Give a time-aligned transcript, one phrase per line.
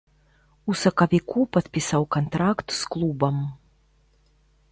[0.71, 3.37] У сакавіку падпісаў кантракт з клубам.